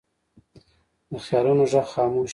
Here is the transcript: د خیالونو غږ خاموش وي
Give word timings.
د 1.11 1.13
خیالونو 1.25 1.63
غږ 1.71 1.85
خاموش 1.93 2.27
وي 2.29 2.29